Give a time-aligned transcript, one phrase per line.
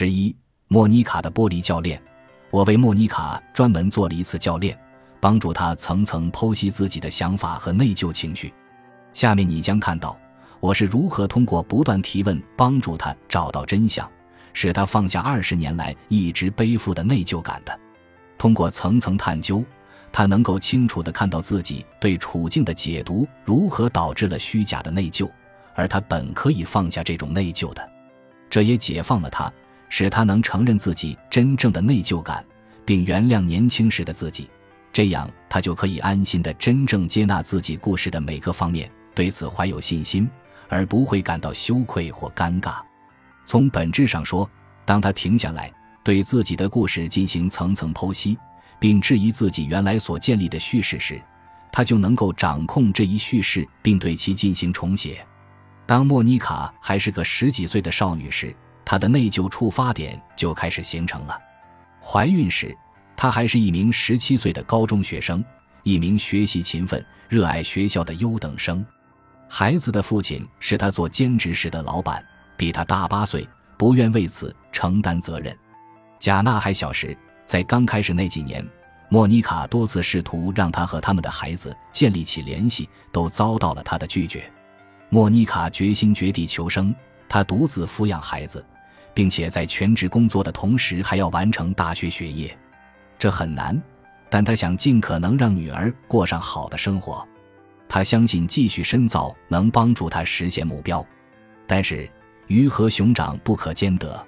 [0.00, 0.34] 十一，
[0.68, 2.00] 莫妮卡的玻璃教练。
[2.50, 4.74] 我为莫妮卡专门做了一次教练，
[5.20, 8.50] 帮助她层层剖析自己的想法和内疚情绪。
[9.12, 10.18] 下面你将看到
[10.58, 14.10] 我是如何通过不断提问帮助她找到真相，
[14.54, 17.78] 使她放下二十年来一直背负的内疚感的。
[18.38, 19.62] 通过层层探究，
[20.10, 25.30] 她能够清楚地看到自己对处境的解读如何导致了虚假的内疚，
[25.74, 27.86] 而她本可以放下这种内疚的。
[28.48, 29.52] 这也解放了她。
[29.90, 32.42] 使他能承认自己真正的内疚感，
[32.86, 34.48] 并原谅年轻时的自己，
[34.90, 40.30] 这样他就可以安心的真正接纳自己故事的每个方面，对此怀有信心，
[40.68, 42.76] 而不会感到羞愧或尴尬。
[43.44, 44.48] 从本质上说，
[44.86, 45.70] 当他停下来
[46.02, 48.38] 对自己的故事进行层层剖析，
[48.78, 51.20] 并质疑自己原来所建立的叙事时，
[51.72, 55.26] 他就能够掌控这一叙事，并对其进行重写。
[55.84, 61.38] 当莫妮卡还是个十几岁的少女时，她的内疚触发点就开始形成了。
[62.02, 62.76] 怀孕时，
[63.16, 65.44] 她还是一名十七岁的高中学生，
[65.82, 68.84] 一名学习勤奋、热爱学校的优等生。
[69.48, 72.24] 孩子的父亲是她做兼职时的老板，
[72.56, 73.46] 比她大八岁，
[73.76, 75.56] 不愿为此承担责任。
[76.18, 78.66] 贾娜还小时，在刚开始那几年，
[79.08, 84.50] 莫妮卡多次试图让她和他们的孩子建立起联系，都遭到了她的拒绝。
[85.08, 86.94] 莫妮卡决心绝地求生，
[87.30, 88.62] 他独自抚养孩子。
[89.12, 92.56] 并且在全职工作的同时还要完成大学学业，
[93.18, 93.80] 这很难。
[94.28, 97.26] 但他想尽可能让女儿过上好的生活。
[97.88, 101.04] 他相信继续深造能帮助他实现目标。
[101.66, 102.08] 但是
[102.46, 104.24] 鱼和熊掌不可兼得。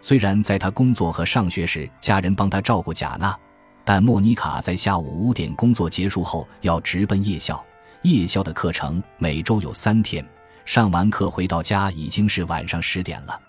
[0.00, 3.38] 虽然在他工作和上学时，家人帮他照顾贾娜，
[3.84, 7.62] 但莫妮卡在下午五点工作结束后要直奔夜校。
[8.02, 10.26] 夜校的课程每周有三天，
[10.64, 13.40] 上完课回到家已经是晚上十点了。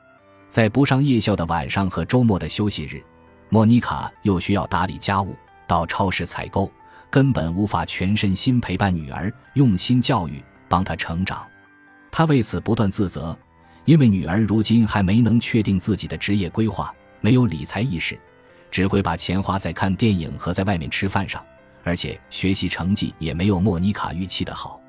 [0.50, 3.04] 在不上夜校的晚上和周末的休息日，
[3.50, 5.36] 莫妮卡又需要打理家务、
[5.68, 6.72] 到超市采购，
[7.10, 11.46] 根本无法全身心陪伴女儿、用心教育、帮她成长。
[12.12, 13.38] 她为此不断自责，
[13.86, 18.18] 因为女儿如今还没能确定自己的职业规划，没有理财意识，
[18.72, 21.44] 只会把钱花在看电影和在外面吃饭上，
[21.84, 24.80] 而且学习成绩也没有莫妮卡预期的好。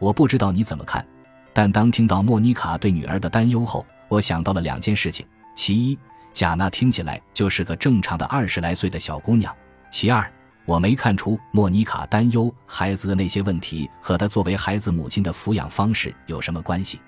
[0.00, 1.06] 我不知道你怎么看，
[1.54, 5.96] 但当听到莫妮卡对女儿的担忧后，我想到了两件事情：其一，
[6.32, 9.52] 贾娜听起来就是个正常的二十来岁的小姑娘；
[9.88, 10.28] 其二，
[10.66, 17.00] 我没看出莫妮卡担忧孩子的那些问题和她作为孩子母亲的抚养方式有什么关系。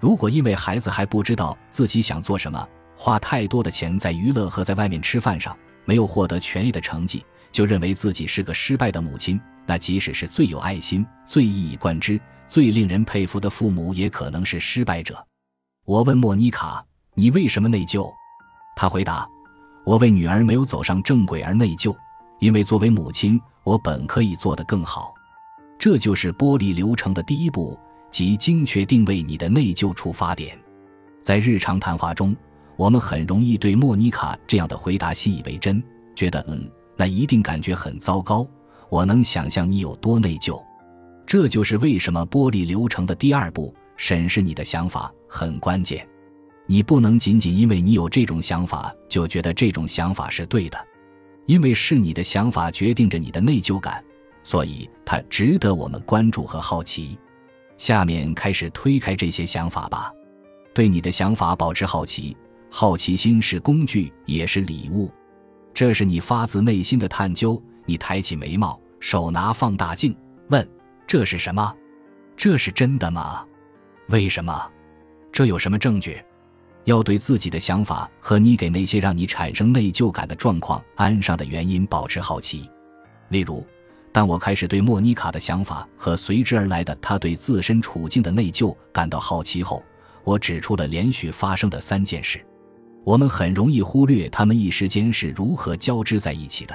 [0.00, 2.66] 如果因为孩子还不知道自己想做什么，
[2.96, 5.54] 花太多的钱在娱乐和在外面吃饭上，
[5.84, 12.18] 没有获得全业的成绩，就认为自己是个失败的母亲，那即使是最有爱心、最一以贯之、
[12.52, 15.26] 最令人佩服的父母，也可能是失败者。
[15.86, 16.84] 我问莫妮卡
[17.16, 18.12] ：“你为什么内疚？”
[18.76, 19.26] 她回答
[19.86, 21.96] ：“我为女儿没有走上正轨而内疚，
[22.40, 25.14] 因为作为母亲，我本可以做得更好。”
[25.80, 27.80] 这就是剥离流程的第一步，
[28.10, 30.54] 即精确定位你的内疚出发点。
[31.22, 32.36] 在日常谈话中，
[32.76, 35.82] 我们很容易对莫妮卡这样的回答信以为真，
[36.14, 38.46] 觉得嗯，那一定感觉很糟糕。
[38.90, 40.62] 我能想象你有多内疚。
[41.32, 43.74] 这就是为什么剥离流程的第二步。
[43.96, 46.06] 审视你的想法很关键，
[46.66, 50.76] 你不能仅仅因为你有这种想法就觉得这种想法是对的，
[51.46, 54.04] 因为是你的想法决定着你的内疚感，
[54.44, 57.18] 所以它值得我们关注和好奇。
[57.78, 60.12] 下面开始推开这些想法吧，
[60.74, 62.36] 对你的想法保持好奇，
[62.70, 65.10] 好奇心是工具也是礼物，
[65.72, 67.58] 这是你发自内心的探究。
[67.86, 70.14] 你抬起眉毛，手拿放大镜，
[71.06, 71.74] 这是什么？
[72.36, 73.44] 这是真的吗？
[74.08, 74.70] 为什么？
[75.30, 76.22] 这有什么证据？
[76.84, 82.68] 要对自己的想法和你给那些让你产生内疚感的状况安上的原因保持好奇。
[83.28, 83.64] 例如，
[84.10, 89.82] 当我开始对莫妮卡的想法和随之而来的她对自身处境的内疚感到好奇后，
[90.24, 92.44] 我指出了连续发生的三件事。
[93.04, 96.74] 我们很容易忽略他们一时间是如何交织在一起的，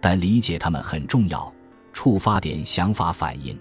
[0.00, 1.53] 但理解他们很重要。
[2.04, 3.58] 触发点、想法、反应。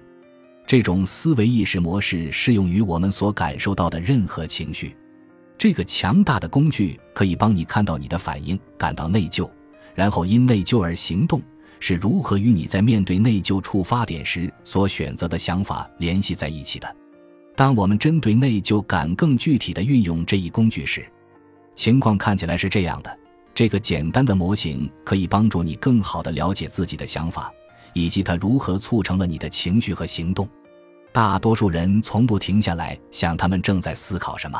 [0.67, 4.93] 这种思维意识模式适用于我们所感受到的任何情绪。
[5.57, 9.49] 这个强大的工具可以帮你看到你的反应，感到内疚，
[9.95, 11.41] 然后因内疚而行动，
[11.79, 16.95] 是如何与你在面对内疚触发点时所选择的想法联系在一起的。
[17.55, 21.09] 当我们针对内疚感更具体的运用这一工具时，
[21.75, 23.19] 情况看起来是这样的：
[23.55, 27.49] 这个简单的模型可以帮助你更好地了解自己的想法。
[27.93, 30.47] 以及它如何促成了你的情绪和行动？
[31.11, 34.59] 大多数人从不停下来想他们正在思考什么。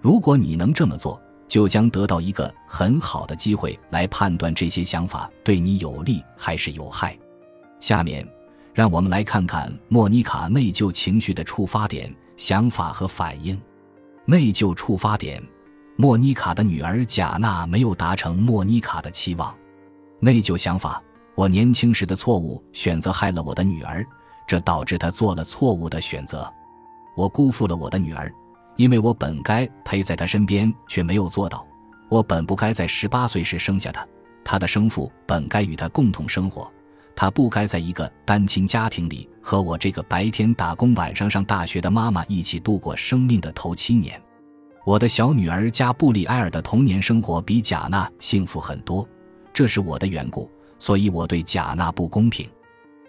[0.00, 7.16] 如果你能这么做，就将得到一个很好的机会来判断这些想法对你有利还是有害。
[7.78, 8.26] 下面，
[8.74, 13.56] 让我们来看看莫妮卡内疚情绪的触发点、想法和反应。
[14.24, 15.40] 内疚触发点：
[15.94, 19.56] 莫妮卡的女儿贾娜没有达成莫妮卡的期望。
[20.18, 21.00] 内疚想法：
[21.36, 24.04] 我年轻时的错误选择害了我的女儿，
[24.46, 26.52] 这导致她做了错误的选择。
[27.14, 28.32] 我辜负了我的女儿。
[28.76, 31.66] 因为我本该陪在她身边，却没有做到。
[32.10, 34.06] 我本不该在十八岁时生下她，
[34.44, 36.70] 她的生父本该与她共同生活。
[37.14, 44.20] 她不该在一个单亲家庭里和我这个白天打工、晚上上大学的妈妈一起度过生命的头七年。
[44.84, 49.08] 我的小女儿加布里埃尔的童年生活比贾娜幸福很多，
[49.54, 52.48] 这是我的缘故，所以我对贾娜不公平。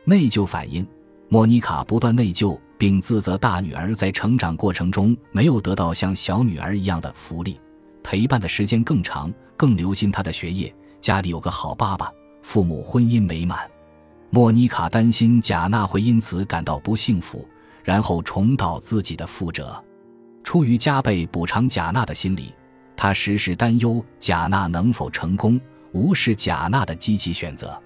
[0.03, 0.87] 内疚反应，
[1.29, 2.57] 莫妮卡不断内疚。
[2.79, 7.59] 并自责大女儿在成长过程中没有得到像小女儿一样的福利，
[8.03, 10.71] 陪伴的时间更长，更留心她的学业。
[11.01, 12.11] 家里有个好爸爸，
[12.43, 13.67] 父母婚姻美满。
[14.29, 17.47] 莫妮卡担心贾娜会因此感到不幸福，
[17.83, 19.83] 然后重蹈自己的覆辙。
[20.43, 22.53] 出于加倍补偿贾娜的心理，
[22.95, 25.59] 她时时担忧贾娜能否成功，
[25.93, 27.81] 无视贾娜的积极选择，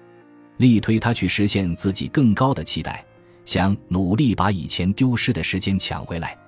[0.56, 3.04] 力推她去实现自己更高的期待。
[3.44, 6.38] 想努力把以前丢失的时间抢回来，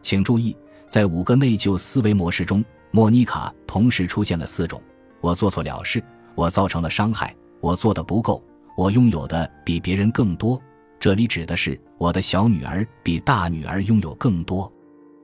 [0.00, 0.56] 请注意，
[0.86, 4.80] 在五个内疚思维模式中，莫妮卡同时出现了四种：
[5.20, 6.02] 我做错了事，
[6.34, 8.42] 我造成了伤害，我做的不够，
[8.78, 10.58] 我拥有的比别人更多。
[10.98, 14.72] 这里指的是我的小女儿比大女儿拥有更多。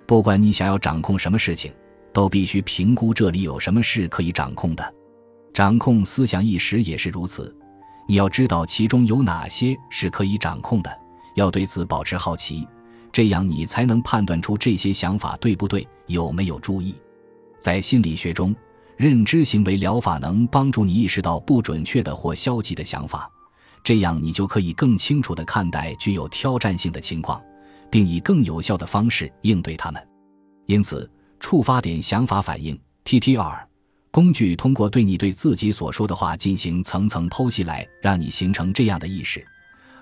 [0.07, 1.73] 不管你想要掌控什么事情，
[2.13, 4.95] 都必须评估这里有什么事可以掌控的。
[5.55, 7.57] 掌控思想意识也是如此，
[8.09, 10.91] 你要知道其中有哪些是可以掌控的。
[11.37, 12.67] 要对此保持好奇，
[13.13, 16.97] 这样你才能判断出这些想法对不对，有没有注意。
[17.61, 18.53] 在心理学中，
[18.97, 23.31] 认知行为疗法能帮助你意识到不准确的或消极的想法，
[23.85, 27.41] 这样你就可以更清楚地看待具有挑战性的情况，
[27.89, 30.05] 并以更有效的方式应对它们。
[30.67, 31.09] 因此，
[31.39, 33.61] 触发点想法反应 （TTR）
[34.15, 39.45] 工具通过对你对自己所说的话进行层层剖析，来让你形成这样的意识。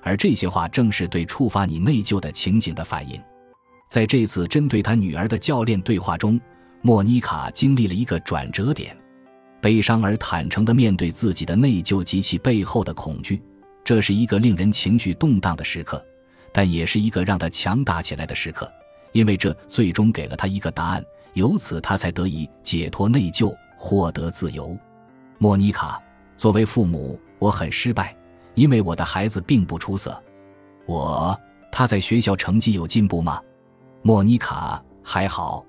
[0.03, 3.19] 而这些话正是对触发你内疚的情景的反应。
[3.89, 6.39] 在这次针对他女儿的教练对话中，
[6.83, 8.95] 莫妮卡经历了一个转折点，
[9.63, 13.41] 悲伤而坦诚地面对自己的内疚及其背后的恐惧。
[13.83, 16.05] 这是一个令人情绪动荡的时刻，
[16.53, 18.71] 但也是一个让他强大起来的时刻，
[19.13, 24.79] 因为这最终给了他一个答案，由此他才得以解脱内疚，获得自由。
[25.39, 26.01] 莫妮卡，
[26.37, 28.17] 作为父母，我很失败。
[28.55, 30.23] 因为我的孩子并不出色，
[30.87, 31.37] 我
[31.73, 33.41] 他在学校成绩有进步吗？
[34.03, 35.65] 莫妮卡还好，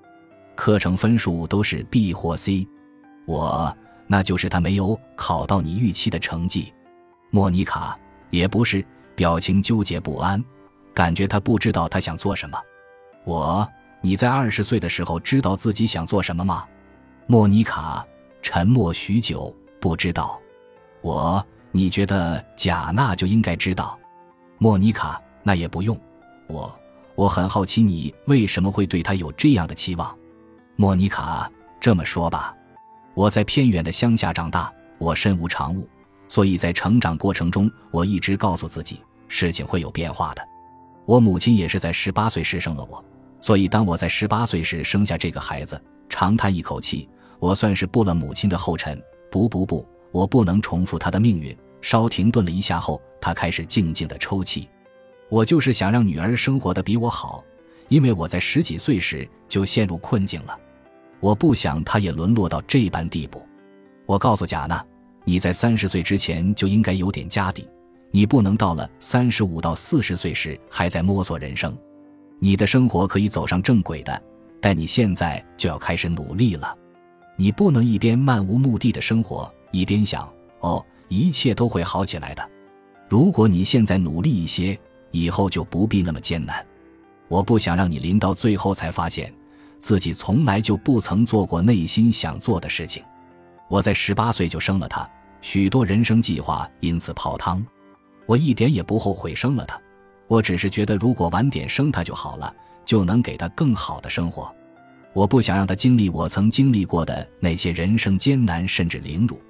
[0.54, 2.64] 课程分数都是 B 或 C。
[3.26, 3.76] 我
[4.06, 6.72] 那就是他没有考到你预期的成绩。
[7.30, 7.98] 莫妮卡
[8.30, 8.84] 也不是，
[9.16, 10.42] 表情纠结不安，
[10.94, 12.56] 感觉他不知道他想做什么。
[13.24, 13.68] 我
[14.00, 16.64] 你在二十岁的时候知道自己想做什么吗？
[17.26, 18.06] 莫妮卡
[18.42, 20.40] 沉默许久，不知道。
[21.02, 21.44] 我。
[21.76, 23.98] 你觉得贾娜就应该知道，
[24.58, 25.98] 莫妮卡那也不用。
[26.46, 26.72] 我
[27.16, 30.16] 我很好奇你为什么会对她有这样的期望。
[30.76, 31.50] 莫妮卡
[31.80, 32.54] 这么说吧，
[33.14, 35.88] 我在偏远的乡下长大，我身无长物，
[36.28, 40.48] 所以在成长过程中，我一直告诉自己事情会有变化的。
[41.06, 43.04] 我母亲也是在十八岁时生了我，
[43.40, 47.08] 所以当我在十八岁时生下这个孩子，长叹一口气，
[47.44, 48.98] 我算是步了母亲的后尘。
[49.30, 51.54] 不不不，我不能重复她的命运。
[51.82, 54.66] 稍停顿了一下后，他开始静静的抽泣。
[55.28, 57.44] 我就是想让女儿生活的比我好，
[57.88, 60.58] 因为我在十几岁时就陷入困境了。
[61.20, 63.46] 我不想她也沦落到这般地步。
[64.06, 64.82] 我告诉贾娜，
[65.24, 67.68] 你在三十岁之前就应该有点家底，
[68.10, 71.76] 你不能到了三十五到四十岁时还在摸索人生。
[72.38, 74.22] 你的生活可以走上正轨的，
[74.62, 76.74] 但你现在就要开始努力了。
[77.36, 80.28] 你不能一边漫无目的的生活，一边想
[80.60, 80.84] 哦。
[81.08, 82.50] 一切都会好起来的。
[83.08, 84.76] 如果你现在努力一些，
[85.10, 86.64] 以后就不必那么艰难。
[87.28, 89.32] 我不想让你临到最后才发现，
[89.78, 93.02] 自己从来就不曾做过内心想做的事情。
[93.68, 95.08] 我在十八岁就生了他，
[95.40, 97.64] 许多人生计划因此泡汤。
[98.26, 99.78] 我一点也不后悔生了他，
[100.26, 102.52] 我只是觉得如果晚点生他就好了，
[102.84, 104.52] 就能给他更好的生活。
[105.14, 109.40] 我不想让他经历我曾经历过的那些人生艰难甚至凌辱。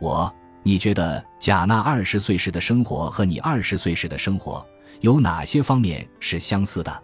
[0.00, 0.32] 我。
[0.64, 4.66] 你觉得贾娜二十岁时的生活和你二十岁时的生活
[5.00, 7.02] 有哪些方面是相似的？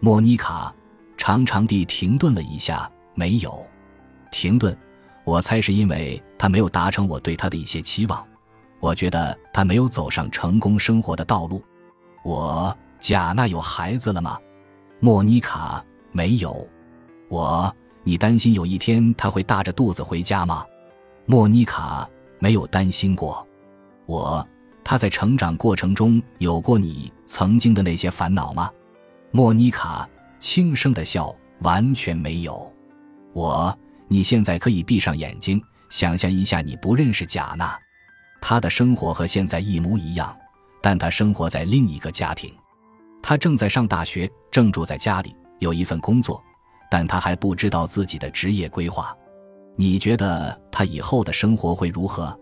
[0.00, 0.74] 莫妮卡
[1.16, 3.64] 长长地停顿了一下，没有。
[4.32, 4.76] 停顿，
[5.24, 8.26] 我猜是因为他没有达成我对他的一些期望，
[8.80, 11.62] 我觉得他没有走上成功生活的道路。
[12.24, 14.36] 我贾娜有孩子了吗？
[14.98, 16.66] 莫妮卡没有。
[17.28, 20.64] 我，你担心有一天他会大着肚子回家吗？
[21.24, 23.46] 莫妮卡没有担心过。
[24.06, 24.46] 我，
[24.84, 28.70] 他在成长过程中有过你曾经的那些烦恼吗？
[29.30, 32.72] 莫妮卡轻声的笑，完全没有。
[33.32, 33.76] 我。
[34.08, 37.76] 你现在可以闭上眼睛，想象一下，你不认识贾娜，
[38.40, 40.32] 她的生活和现在一模一样，
[40.80, 42.54] 但她生活在另一个家庭，
[43.20, 46.40] 她正在上大学，正住在家里，有一份工作，
[46.96, 49.14] 但他还不知道自己的职业规划。
[49.76, 52.34] 你觉得他以后的生活会如何？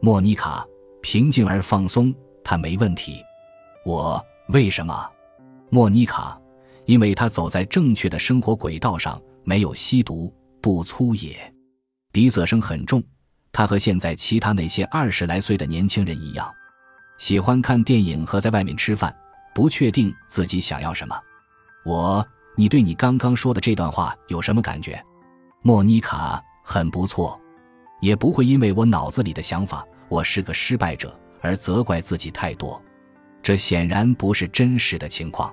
[0.00, 0.66] 莫妮卡
[1.02, 3.22] 平静而放松，他没问题。
[3.84, 5.06] 我为什么？
[5.68, 6.40] 莫妮卡，
[6.86, 10.34] 因为她走在正确的生活轨道上，没有吸毒。
[10.62, 11.36] 不粗野，
[12.10, 13.02] 鼻塞声很重。
[13.52, 16.50] 他和现在其他那些二十来岁的年轻人一样，
[17.18, 19.14] 喜欢看电影和在外面吃饭，
[19.54, 21.14] 不确定自己想要什么。
[21.84, 22.26] 我，
[22.60, 25.02] 你对你刚刚说的这段话有什么感觉？
[25.62, 27.40] 莫妮卡，很不错，
[28.02, 32.78] 也不会因为我脑子里的想法“我是个失败者”而责怪自己太多。
[33.42, 35.50] 这显然不是真实的情况。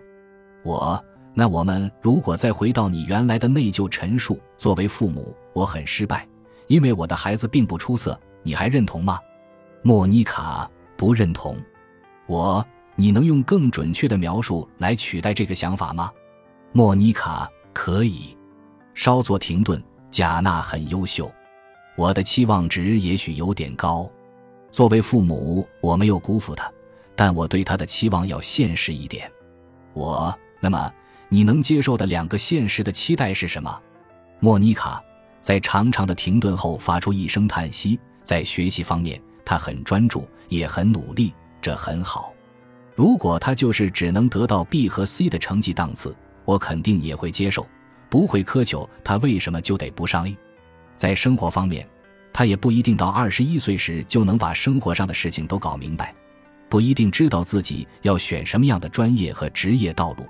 [0.65, 1.01] 我。
[1.33, 6.27] 那我们如果再回到你原来的内疚陈述，作为父母，我很失败，
[6.67, 9.17] 因为我的孩子并不出色，你还认同吗？
[9.81, 11.55] 莫妮卡不认同。
[12.25, 12.65] 我，
[12.97, 16.11] 你能用更准确的描述来取代这个想法吗？
[16.77, 18.37] 莫妮卡可以。
[18.93, 21.33] 稍作停顿，贾娜很优秀，
[21.95, 24.07] 我的期望值也许有点高。
[24.71, 26.71] 作为父母，我没有辜负他，
[27.15, 29.27] 但我对他的期望要现实一点。
[29.93, 30.93] 我，那么。
[31.29, 33.81] 你能接受的两个现实的期待是什么？
[34.39, 35.03] 莫妮卡
[35.41, 37.99] 在长长的停顿后发出一声叹息。
[38.21, 42.31] 在学习方面，他很专注，也很努力，这很好。
[42.93, 46.15] 如果他就是只能得到 B 和 C 的成绩档次，
[46.47, 47.67] 我肯定也会接受，
[48.09, 50.37] 不会苛求他为什么就得不上 A。
[50.95, 51.85] 在生活方面，
[52.31, 56.15] 他也不一定到二十一岁时就能把生活上的事情都搞明白，
[56.69, 60.25] 不一定知道自己要选什么样的专业和职业道路。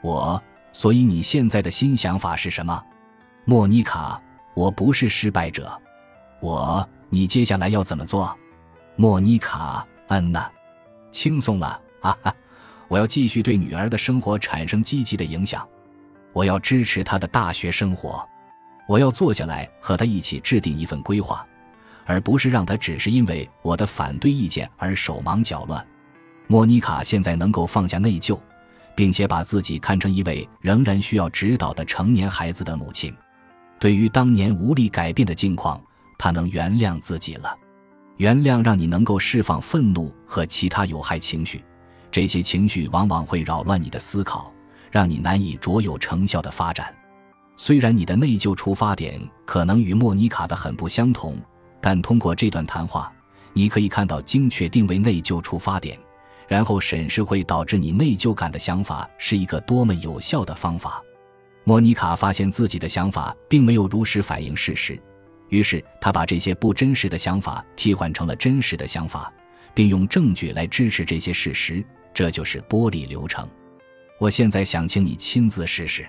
[0.00, 2.80] 我，所以你现在的新想法是什么，
[3.44, 4.22] 莫妮卡？
[4.54, 5.76] 我不是失败者。
[6.40, 8.32] 我，你接下来要怎么做？
[8.94, 10.48] 莫妮卡，嗯呐，
[11.10, 12.32] 轻松了啊哈！
[12.88, 15.66] 我要继续对女儿的生活产生积极的影响。
[16.32, 18.26] 我要支持她的大学生活。
[18.88, 21.46] 我要坐下来和她一起制定一份规划，
[22.06, 25.86] 而不是让她只是因为我的反对意见而手忙脚乱。
[26.46, 28.38] 莫妮卡现在能够放下内疚。
[28.98, 33.14] 并且把自己看成一位仍然需要指导的成年孩子的母亲，
[33.78, 35.80] 对于当年无力改变的境况，
[36.18, 37.56] 她能原谅自己了。
[38.16, 41.64] 原谅让你能够释放愤怒和其他有害情绪，
[42.18, 44.52] 这些情绪往往会扰乱你的思考，
[44.90, 46.92] 让你难以卓有成效的发展。
[47.56, 51.36] 虽然你的内疚出发点可能与莫妮卡的很不相同，
[51.80, 53.12] 但通过这段谈话，
[53.52, 55.96] 你可以看到精确定位内疚出发点。
[56.48, 61.00] 然后审视会导致你内疚感的想法是一个多么有效的方法。
[61.62, 65.00] 莫妮卡发现自己的想法并没有如实反映事实，
[65.50, 69.32] 于是她把这些不真实的想法替换成了真实的想法，
[69.72, 71.84] 并用证据来支持这些事实。
[72.12, 73.48] 这就是剥离流程。
[74.18, 76.06] 我现在想请你亲自试试。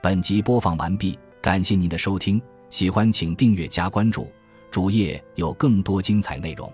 [0.00, 4.30] 本集播放完毕，感谢您的收听，喜欢请订阅加关注，
[4.70, 6.72] 主页有更多精彩内容。